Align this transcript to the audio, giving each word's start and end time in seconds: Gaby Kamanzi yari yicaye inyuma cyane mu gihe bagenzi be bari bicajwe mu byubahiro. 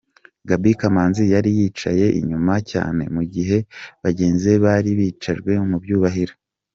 Gaby 0.47 0.71
Kamanzi 0.79 1.23
yari 1.33 1.49
yicaye 1.59 2.05
inyuma 2.19 2.53
cyane 2.71 3.03
mu 3.15 3.23
gihe 3.33 3.57
bagenzi 4.03 4.45
be 4.51 4.57
bari 4.65 4.89
bicajwe 4.99 5.51
mu 5.71 5.77
byubahiro. 5.83 6.33